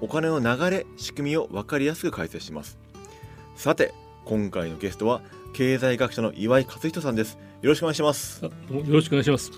[0.00, 2.78] お金の流れ仕組みを分かりやすく解説します。
[3.56, 3.94] さて
[4.24, 5.22] 今回のゲストは
[5.54, 7.38] 経済学者の岩井勝人さんです。
[7.62, 8.44] よろしくお願いします。
[8.44, 8.50] よ
[8.88, 9.52] ろしくお願いします。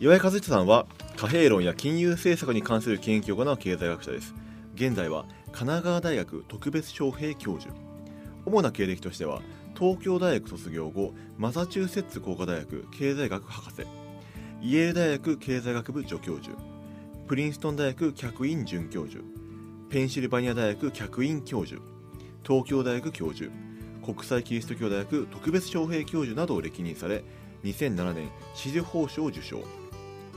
[0.00, 4.34] 岩井和人さんは貨幣論や金融政策に関する研究を行う経済学者です。
[4.74, 7.74] 現在は神奈川大学特別招聘教授。
[8.44, 9.42] 主な経歴としては
[9.76, 13.86] 東京大学卒業後マサチューセッツ工科大学経済学博士。
[14.62, 16.56] イェール大学経済学部助教授。
[17.26, 19.22] プリンストン大学客員准教授
[19.92, 21.78] ペンシルバニア大学客員教授
[22.42, 23.50] 東京大学教授
[24.02, 27.22] 国際キリスト教大学特別招聘教授などを歴任され
[27.62, 29.58] 2007年紫綬褒章を受賞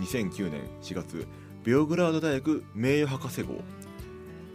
[0.02, 1.26] 2009年4月
[1.64, 3.54] ベオグラード大学名誉博士号。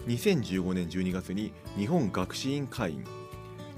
[0.06, 3.04] 2015年12月に日本学士院会員。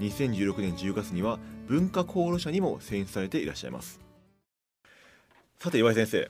[0.01, 4.01] 2016年10月には文化功労者にも選出されていらっしゃいます。
[5.57, 6.29] さて岩井先生。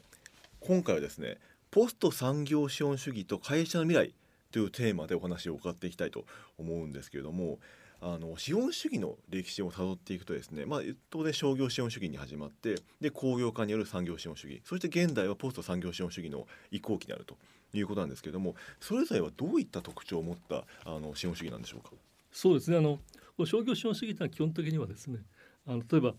[0.59, 1.39] 今回はですね
[1.71, 4.13] ポスト産業資本主義と会社の未来
[4.53, 6.25] というテーマでお話を伺っていきたいと
[6.59, 7.59] 思うんですけれども
[8.01, 17.35] あの資本主義の歴史をたどっていくとですね、まあ、当然商業資本主義に始まってで工業化による産業資本主義そして現代はポスト産業資本主義の移行期にあると
[17.73, 21.89] いうことなんですけれどもそれぞれはどういった特徴を持ったあの資本主義なんでしょうか？
[22.31, 22.77] そうですね。
[22.77, 22.99] あの
[23.45, 25.19] 商業資本主義というのは基本的にはですね
[25.65, 26.13] あの例えば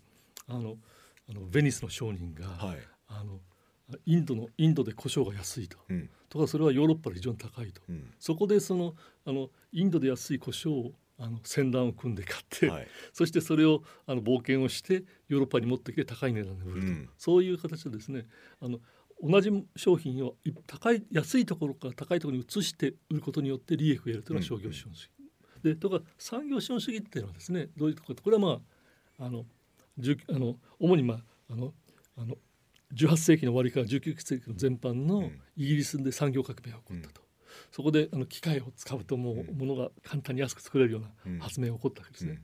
[0.49, 0.77] あの
[1.31, 3.39] あのベニスの商人が、はい、あの
[4.07, 8.95] インドのインドで胡椒が安いと、うん、とかそれはヨーロッパで非常に高いと、うん、そこでその
[9.27, 18.27] あのインドで安い胡椒をあの船団を組んで買って、はい、そしてそれをあの冒険をしてヨーロッパに持ってきて高い値段で売ると、うん、そういう形でですね
[18.61, 18.78] あの
[19.23, 20.34] 同じ商品を
[20.67, 25.11] 高い安いところから高いところに移して売ることによって利益を得るというのは商業資本主義。
[25.19, 28.61] うんうん、でとか産業資本主義っていうのはですねどういうところこれはま
[29.21, 29.44] ああの
[30.28, 31.19] あの主にまあ
[31.50, 31.73] あの
[32.17, 32.34] あの
[32.94, 37.25] 18世紀の終わりから19世紀の前半のイギリスで産業革命が起こったと。
[37.71, 42.41] そこであの機械を使うともうものが簡単に安く作れるような発明が起こったわけですね。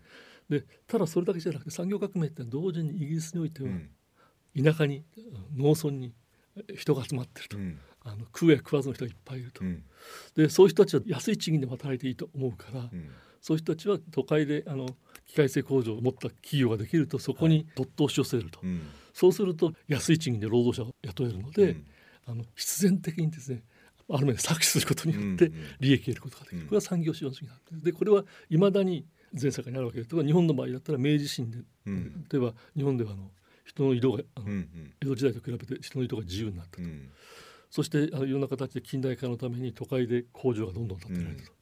[0.48, 3.68] でただそれだけじゃなくて産業革命って同時にイギリスにおいては
[4.56, 5.04] 田舎に
[5.56, 6.12] 農村に
[6.76, 9.84] 人が集まってると、うん、あの食え食わずの人がいっぱいいると、うん、
[10.36, 14.86] でそういう人たちは安い賃金で働いていいと思うから、うん、そういう人たちは都会であの
[15.26, 18.68] 機械製工場を持った企業ができるとそこにどっと押し寄せると、はい、
[19.12, 21.76] そうすると安い賃金で労働者を雇えるので、
[22.26, 23.62] あの必然的にですね
[24.12, 33.30] ある面で搾取することによって利益を得ることができる、これは産業資本主義なんですでこれはいまだに全世界にあるわけです日本の場合だったら明治維新で、うん、例えば日本ではあの
[33.64, 37.08] 人の移動があの、うんうん、江戸時代と比べて人の移動が自由になったと、うん、
[37.70, 41.52] そしてあのいろんな形で近代化のために都会で工場がどんどん建てられたと、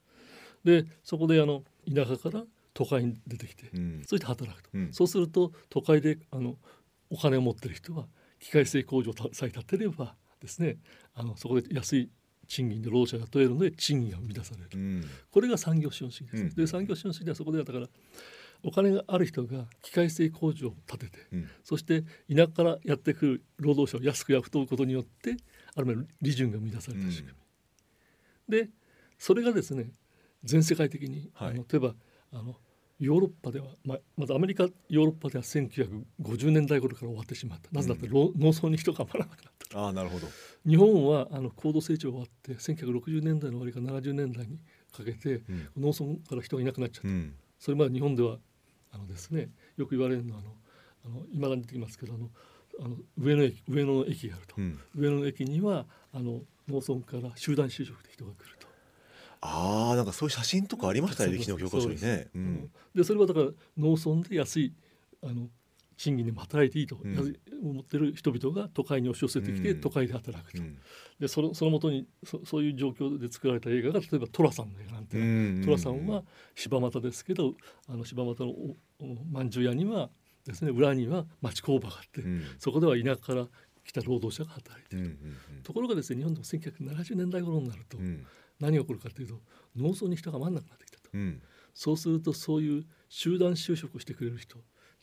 [0.65, 6.55] うん、でそこであの田舎から都会に出てきて、うん、そして働くと、そうすると都会であの
[7.11, 8.07] お金を持ってる人は
[8.41, 10.77] 機械製工場さえ建てればですね
[11.15, 12.11] あのそこで安い
[12.47, 17.87] 賃金で労働者が雇えるので賃金が生み出される、うん、これが産業資本主義です、うん、で産業資本主義ではそこではだから
[18.65, 22.03] お金がある人が機械製工場を建てて、うん、そして
[22.35, 25.37] 田舎からやってくる労働者を安く雇うことによって
[25.77, 27.33] ある面利潤が生み出された仕組
[28.49, 28.69] み、で
[29.17, 29.91] それがですね
[30.43, 31.95] 全世界的に、はい、あの例えば
[32.33, 32.57] あの
[33.01, 37.69] ヨーロッパでは、まあ、まずアメリカヨーロッパでは1950年代頃から終わってしまった。
[37.73, 39.87] なぜだって、農村に人が余らなくなった。
[39.87, 40.27] あなるほど。
[40.67, 44.59] 日本はあの高度成長が終わって1960年代の終わりから70年代に
[44.93, 48.39] かけて、うん、農村から人がいなくなっちゃった、うん、それまで日本では
[48.93, 50.41] あのですねよく言われるのは
[51.05, 52.29] あの今だに出てきますけどあの
[52.81, 58.57] あの上野駅上野の駅があると、うん、上野の駅にはあの農村から集団就職で人が来る。
[58.58, 58.58] と。
[59.41, 62.29] ああなんかそういう写真とかありましたね歴史の教科書にね。
[62.35, 63.47] うん、でそれはだから
[63.77, 64.75] 農村で安い
[65.23, 65.49] あの
[65.97, 66.97] 賃金でも働いていいと
[67.63, 70.79] 思ってる人々が都会に押し寄せてきて都会で働くと、うん、
[71.19, 76.23] でそのそのもとにそそういう状況で作られた映画が例えば寅さんの映画なんて、うん、寅さんは
[76.55, 77.55] 柴又ですけど
[77.89, 78.55] あの柴又の
[79.31, 80.09] まんじゅう屋には
[80.47, 83.47] ですね裏には町工場があって、うん、そこでは田舎から
[83.85, 85.19] 来た労働者が働いている、
[85.65, 85.73] と。
[85.73, 87.97] ころがですね日本でも1970年代頃になると、
[88.61, 89.41] 何が起こるかというと
[89.77, 91.09] 農村に人が回らなくなってきたと、
[91.75, 94.59] そうするとそういう集団就職してくれる人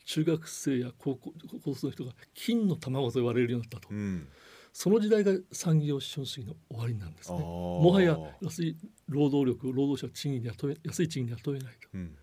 [0.06, 4.28] 中学生や高校高校生の人が金の卵と言われるようになったと、うん、
[4.72, 7.38] その時代が産業資本主義の終わりなんですね。
[7.38, 8.76] もはや安い
[9.08, 12.16] 労働力労働者賃金で雇え安い賃金で雇えないと、うん、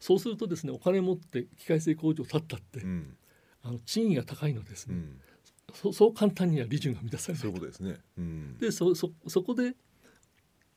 [0.00, 3.14] そうするとですねお金持って機械製工場を建ったって、うん、
[3.62, 5.20] あの賃金が高いのですね、うん、
[5.74, 7.98] そそう簡単には利潤が満たされないそういうことですね、
[8.58, 9.74] でそそそこで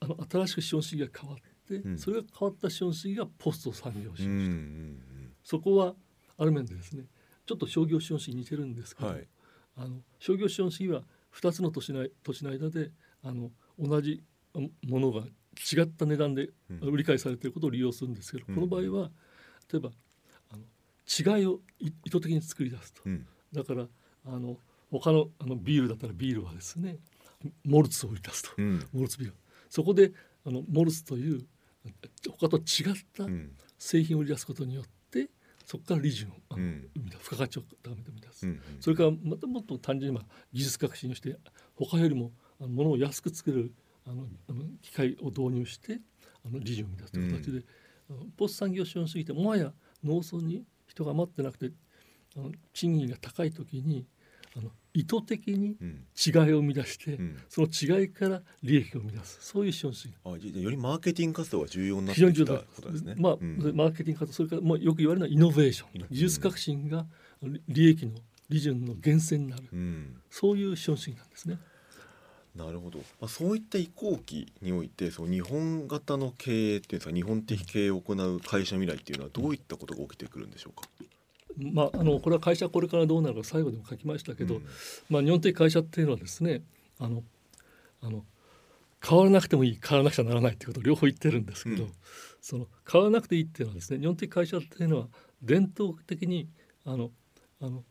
[0.05, 4.97] あの新しく資本主義が変わって、それが変わった資本主義がポスト産業主義、
[5.43, 5.95] そこは
[6.37, 7.05] ある面でですね
[7.45, 9.27] ちょっと商業資本主義に似てるんですけど、はい、
[9.77, 11.03] あの商業資本主義は
[11.33, 12.91] 2つの土地の土地の間で
[13.23, 13.49] あの
[13.79, 14.23] 同じ
[14.53, 16.49] ものが違った値段で
[16.81, 19.09] 売り買いされていることを利用するんですけど、うん、この場合は
[19.71, 19.89] 例えば
[20.51, 23.85] あの違いを意図的に作り出すと、うん、だから
[24.25, 24.57] あの
[24.91, 26.97] 他のあのビールだったらビールはですね
[27.63, 29.35] モルツを売り出すと、うん、モルツビール
[29.75, 30.13] そこで
[30.45, 31.45] あのモルツという
[32.39, 32.63] 他と違っ
[33.13, 33.25] た
[33.77, 35.27] 製品を売り出すことによって
[35.65, 36.61] そこから利潤を生
[36.95, 38.47] み出す、付加価値を高めて生み出す、
[38.79, 40.19] それからまたもっと単純に
[40.53, 41.35] 技術革新をして
[41.75, 42.31] 他よりも
[42.61, 43.73] あの物を安く作れる
[44.07, 45.99] あのあの機械を導入して
[46.45, 47.65] あの利潤を生み出すという形で、
[48.11, 49.73] うん、ポスト産業資本主義ってもはや
[50.05, 51.71] 農村に人が余ってなくて
[52.37, 54.05] あの賃金が高い時に
[54.57, 55.75] あの意図的に
[56.15, 59.37] 違いを生み出して、うん、その違いから利益を生み出す。
[59.41, 60.15] そういう資本主義。
[60.23, 63.15] あじゃよりマーケティング活動が重要になってきたことですね。
[63.17, 66.05] まあ、うん、マーケティング活動それから、まあ、よく言われるのはイノベーション。
[66.09, 67.05] 技術革新が
[67.67, 68.13] 利益の
[68.49, 71.57] 利潤の源泉になる、うん、そういう資本主義なんですね。
[72.55, 80.87] なるほど、まあ、そういった移行期においてその日本型の経営っていうんですか日本的経営を行う会社未来っていうのはどういったことが起きてくるんでしょうか？
[81.57, 84.65] まあ、あのこれは会社これからどうなるか最後でも書きましたけど、うん、
[85.09, 86.61] まあ、日本的会社っていうのはですね
[86.99, 87.23] あの
[88.01, 88.23] あの
[89.07, 91.91] 変わらなくてもいい変わらなくちゃならないっていうことを両方言ってるんですけど、うん、
[92.41, 95.07] その変わらなくていいっていうのはですね日本的会社っていうのは
[95.41, 96.49] 伝統的に
[96.85, 97.11] あの
[97.61, 97.83] あの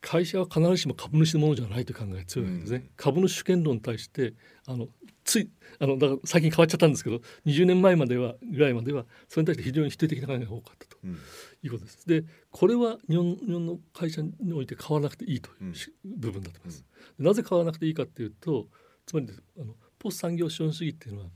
[0.00, 4.34] 会社は必ずしも株主のものじゃないという考えが強いんですね、うん、株主主権論に対して
[4.66, 4.88] あの
[5.24, 11.18] ついあのだから最近変わっちゃったんですけど20年前まではぐらいまではそれに対して非常に否定的な考えが多かったと、うん、
[11.62, 12.06] いうことです。
[12.06, 15.74] でこれは日本日本の会社において変わらなくていいという
[16.04, 16.84] 部分だと思います。
[17.18, 18.66] うん、なぜ変わらなくていいかっていうと
[19.06, 19.28] つまり
[19.58, 21.28] あのポスト産業資本主義っていうのは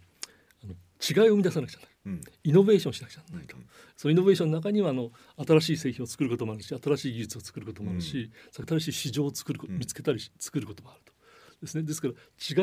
[0.65, 1.97] あの違いを生み出さなくちゃならない。
[2.07, 3.67] うん、イノベーションしなくちゃならないと、うん、
[3.97, 5.11] そのイノベーションの中にはあの
[5.45, 11.17] 新しい製品を作ることもあるし新しい技術を作ることもあるし、うん、新しい市場を作る見つけたり作ることもあると。
[11.61, 11.83] ですね。
[11.83, 12.15] ですから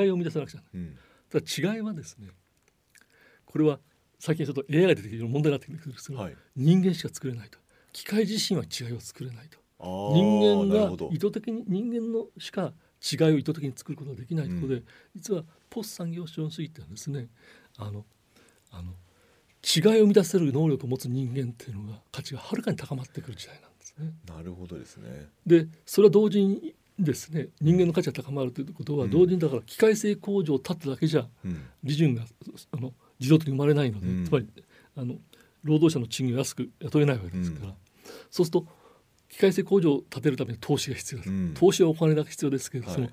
[0.04, 0.92] 違いを生み出さなくちゃならない、
[1.34, 2.28] ただ違いはですね
[3.46, 3.80] これは
[4.20, 7.60] 最近ちょっと AI が出てきて問題になってくるんですけど、はい、人間しか作れないと。
[7.92, 9.60] 機械自身は違いを作れないと。
[10.14, 12.72] 人間が意図的に人間のしか
[13.02, 14.86] 違いを意図的に作ることができないところで、うん、
[15.16, 17.28] 実はポスト産業資本主義っていうのはですね
[17.78, 18.06] あの
[18.72, 18.94] あの
[19.64, 24.14] 違いを生み出せる能力を持つ人間っていうのが価値がはるかに高まってくる時代なんですね。
[24.26, 25.28] なるほどですね。
[25.46, 31.28] でそれは同時にですね人間の価値が高まるということは、同時にだから機械製工場を建っただけじゃ、
[31.84, 32.24] 利潤が
[32.72, 34.48] あの自動的に生まれないので、つまり
[34.96, 35.16] あの
[35.64, 37.74] 労働者の賃金を安く雇えないわけですから、
[38.30, 38.68] そうすると
[39.30, 43.10] 機械製工場を建てるために投資が必要です、投資はお金が必要ですけど、その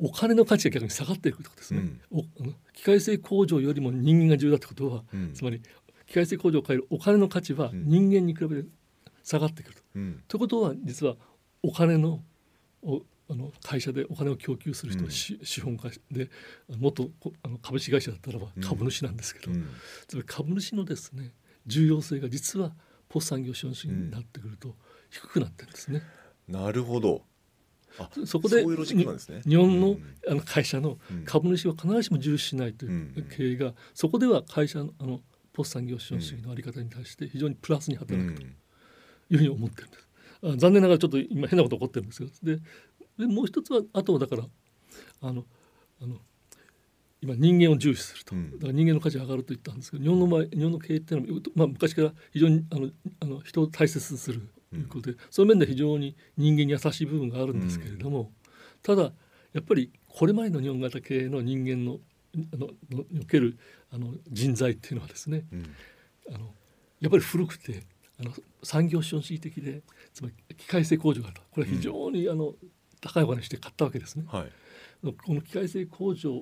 [0.00, 1.80] お金の価値が逆に下がっていくということですね、
[2.12, 5.62] うん、機械製工場よりも人間が重要だってことは、うん、つまり
[6.06, 8.68] 機械製工場を変えるお金の価値は人間に比べて
[9.22, 9.82] 下がってくると。
[9.96, 11.16] うん、ということは実は
[11.62, 12.20] お金の
[12.84, 16.28] おあの会社でお金を供給する人、うん、資本家で
[16.68, 17.08] 元
[17.42, 19.66] あの株式会社だったらば株主なんですけど、うん、
[20.06, 21.32] つまり株主のですね
[21.66, 22.72] 重要性が実は
[23.08, 24.74] ポスト産業資本主義になってくると
[25.08, 26.02] 低くなってるんですね。
[26.48, 27.22] なるほど。
[28.26, 28.76] そこで、ね、
[29.46, 29.96] 日本の,、
[30.28, 35.20] あの会社の株主は必ずしも重視しないという経営が、そこでは会社のあの
[35.52, 38.46] ポスト産業資本主義の在り方に対して非常にプラスに働くとい
[39.30, 40.08] うふうに思ってるんです。
[40.44, 42.62] あ残念ながらちょっと今変なこと起こってるんですけどで
[43.18, 44.44] でもう一つはあとはだから
[45.22, 45.44] あの
[46.02, 46.16] あの
[47.22, 58.30] 今人間を重視すると、だから人間の価値が上がると言ったんですけど日本の場合日本の経営っていうのは、まあ、昔から非常にあのあの人を大切にするということで、その面で非常に人間に優しい部分があるんですけれども、
[58.82, 59.12] ただ
[59.54, 61.98] やっぱりこれまでの日本型経営の人間の
[62.52, 62.68] あの
[63.10, 63.56] における
[63.90, 65.44] あの人材っていうのはですね、
[66.28, 66.52] あの
[67.00, 67.84] やっぱり古くて
[68.20, 71.42] あの産業資本主義的でつまり機械製工場があると。
[71.50, 72.54] これは非常に、あの
[73.00, 74.24] 高いお金して買ったわけですね。
[74.28, 74.52] はい、
[75.02, 76.38] この機械製工場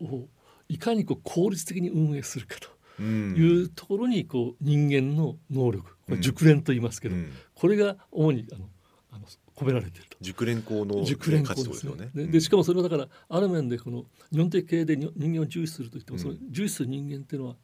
[0.00, 0.28] を
[0.68, 2.68] いかにこう効率的に運営するかと。
[3.02, 8.68] いうところにこう人間の能力これ熟練と言いますけど、うん、これが主にあの
[9.10, 9.26] あの
[9.56, 10.16] 込められていると。
[10.20, 12.10] 熟練工の熟練工ですよね。
[12.14, 17.56] ででしかもそれはだからある面でこの日本的経営で人間を重視するといっても、その重視する人間っていうのは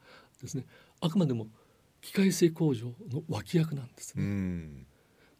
[0.42, 0.64] ですね
[1.00, 1.46] あくまでも
[2.00, 4.87] 機械製工場の脇役なんですね。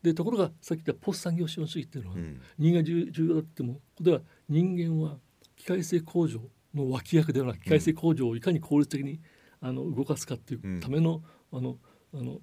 [0.03, 2.17] でところがさっき言ったポス産業資本主義っていうのは、
[2.59, 5.19] 人間重要だってもここでは人間は
[5.57, 6.41] 機械性工場
[6.75, 9.21] の脇役ではなく機械性工場をいかに効率的に
[9.61, 11.77] あの動かすかっていうための,、あの
[12.15, 12.41] あの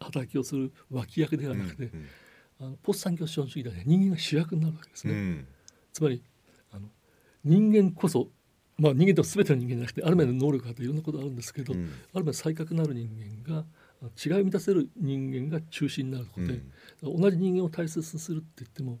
[0.00, 1.90] 働きをする脇役ではなくて、
[2.58, 5.44] あのポス産業資本主義では、ね、人間が主役になるわけですね。
[5.92, 6.22] つまり
[6.70, 6.88] あの
[7.44, 8.28] 人間こそ
[8.76, 13.08] まあ、人間って全ての人間じゃなくてある面の能力があっていろんなことあるんですけど、うん、ある面才覚なる人
[13.46, 13.64] 間が
[14.24, 16.60] 違いを満たせる人間が中心になることで、
[17.02, 18.98] うん、同じ人間を大切にするって言っても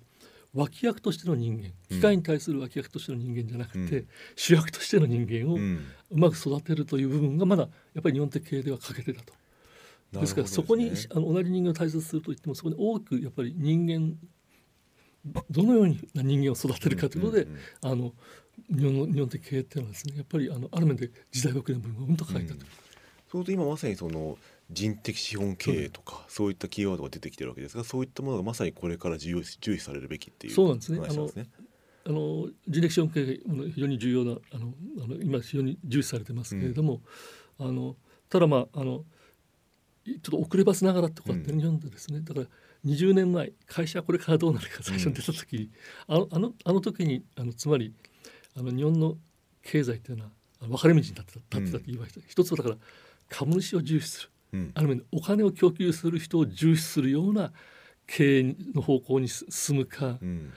[0.54, 9.32] 脇役としての人間機械に対する脇役としての人間じゃなくて、うん、主役としての人間をうまく育てるという部分がまだやっぱり日本的経営では欠けてたと。
[10.12, 14.16] ですからそこに、あの同じ人間を大切にするといってもそこに多くやっぱり人間
[15.50, 17.46] どのような人間を育てるかということで、
[17.82, 18.12] あの
[18.68, 22.54] 日本の日本的経営っていうのはですねやっぱりあのある面で時代遅れの部分をうんと書いたと。
[22.54, 22.60] うん、
[23.30, 24.38] そうと今まさにその
[24.70, 31.00] 人的資本経営とか、うん、そういったキーワードが出てきてるわけですがそういったものがまさにこれから重要重視されるべきっていうそうなんですね。
[31.02, 31.30] あの
[32.06, 33.40] あの人的資本経営
[33.74, 37.00] 非常に重要なあのあの今非常に重視されてますけれども、
[37.58, 37.96] うん、あの
[38.28, 39.04] ただまああの
[40.04, 42.46] ちょっと遅ればせながらとかって日本でですね、だから
[42.84, 45.70] 20年前会社はこれからどうなるか最初に出た時、
[46.08, 47.94] うん、あのあのあの時にあのつまり
[48.56, 49.16] あの日本の
[49.62, 52.76] 経済っていうのは分かれ道に立ってた立ってたって言いました、うん、一つはだから
[53.28, 57.52] 株主を重視する、うん、ある面でお金を供給する人を重視するような
[58.06, 60.52] 経営の方向に進むか、うん、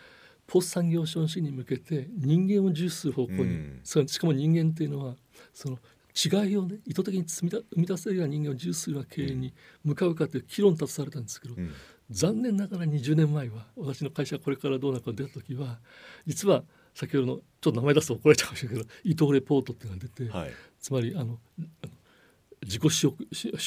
[0.46, 5.16] ポス産業資本主義に向けて人間を重視する方向に、うん、しかも人間っていうのは
[5.54, 5.78] その
[6.18, 9.54] 違いをね意図的に生み出せるような人間を重視するような経営に
[9.84, 11.72] 向かうかという議論立たされたんですけど、うん、
[12.10, 15.80] 残念ながら20年前は私の会社これからどうなるか出た時は
[16.26, 21.38] 実は先ほどのちょっと名前出すと怒られちゃうかもしれないけど伊藤レポートっていうのが出て、はい、つまりあの
[22.64, 23.08] 自己資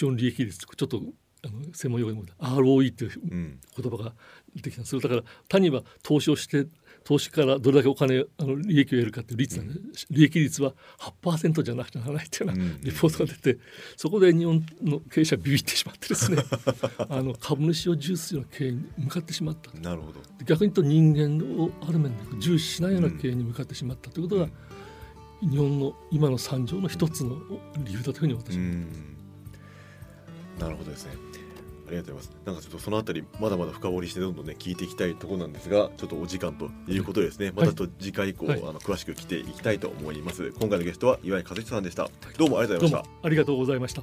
[0.04, 1.02] 本利益率ちょっと
[1.44, 4.12] あの専門用語でも ROE っていう言葉が
[4.54, 4.80] 出てきた。
[4.80, 6.66] んです、うん、だから単には投資をして
[7.04, 10.74] 投資からどれだけお金あの利益を得るかっていう率なんで、うん、利益率は
[11.22, 13.60] 8%じゃなくてならないっていうようなリポートが出て、
[13.96, 16.42] そこで日本の経営者ビビってしまってですね。
[17.08, 20.20] あの株主を重視するような経営に向かってしまったなるほど。
[20.44, 24.48] 逆に言うと人間をある面で重視しないような経営に向かってしまったということが、
[25.42, 27.38] うん、日本の今の惨状の一つの
[27.84, 29.00] 理由だというふうに私は思います。
[30.60, 31.12] なるほどですね
[31.90, 32.46] ありがとうございます。
[32.46, 40.52] なんかちょっとそのあたりまだまだ深掘りしてどんどんね聞いていきたいところなんですがちょっとお時間ということですね、はい、またと次回以降、はい、あの詳しく来ていきたいと思います。
[40.52, 42.08] 今回のゲストは岩井和久さんでした。
[42.38, 43.26] どうもありがとうございました。
[43.26, 44.02] ありがとうございました。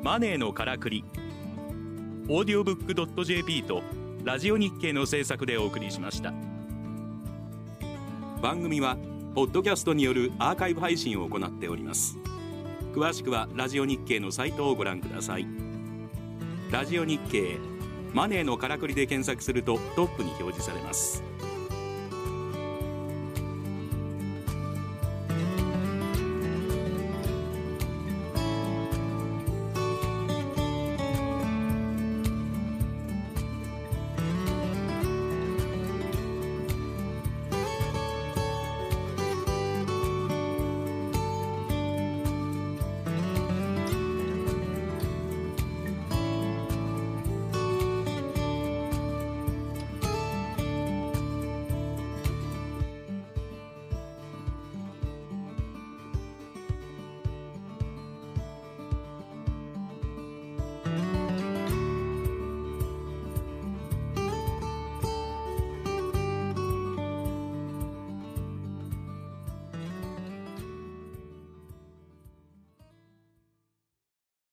[0.00, 1.04] マネーのからくり
[2.30, 3.82] オーディオブックドット JP と
[4.22, 6.34] ラジオ日経の制作でお送りしました。
[8.42, 8.98] 番組は
[9.34, 12.18] ポッドキャストによるアーカイブ配信を行っております。
[12.94, 15.46] 詳しくはラジオ日経のサイトをご覧ください。
[16.70, 17.56] ラジオ日経
[18.12, 21.22] マネーのからくりで検索するとトップに表示されます。